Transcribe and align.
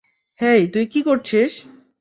হেই, 0.39 0.61
তুই 0.73 0.85
কি 0.85 0.99
করছিস? 1.03 1.51